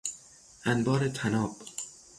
انبار 0.65 1.09
طناب 1.09 1.55